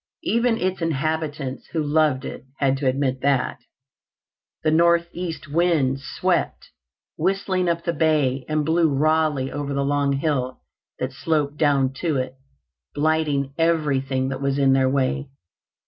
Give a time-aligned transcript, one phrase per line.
[0.23, 3.59] Even its inhabitants, who loved it, had to admit that.
[4.63, 6.71] The northeast winds swept
[7.19, 10.61] whistling up the bay and blew rawly over the long hill
[10.97, 12.33] that sloped down to it,
[12.95, 15.29] blighting everything that was in their way.